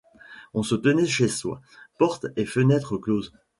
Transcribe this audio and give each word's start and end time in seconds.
On 0.55 0.63
se 0.63 0.73
tenait 0.73 1.05
chez 1.05 1.27
soi, 1.27 1.61
portes 1.99 2.25
et 2.35 2.47
fenêtres 2.47 2.97
closes. 2.97 3.33